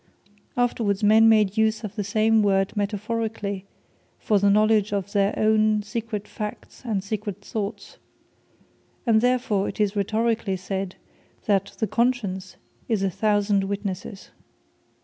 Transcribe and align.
Afterwards, 0.57 1.03
men 1.03 1.29
made 1.29 1.57
use 1.57 1.83
of 1.83 1.95
the 1.95 2.03
same 2.03 2.41
word 2.41 2.75
metaphorically, 2.75 3.65
for 4.17 4.39
the 4.39 4.49
knowledge 4.49 4.91
of 4.91 5.11
their 5.11 5.31
own 5.37 5.83
secret 5.83 6.27
facts, 6.27 6.81
and 6.83 7.03
secret 7.03 7.41
thoughts; 7.45 7.99
and 9.05 9.21
therefore 9.21 9.69
it 9.69 9.79
is 9.79 9.95
Rhetorically 9.95 10.57
said 10.57 10.95
that 11.45 11.75
the 11.77 11.85
Conscience 11.85 12.55
is 12.89 13.03
a 13.03 13.11
thousand 13.11 13.65
witnesses. 13.65 14.31